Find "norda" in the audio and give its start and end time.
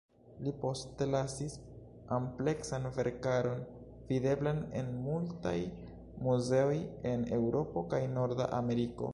8.19-8.53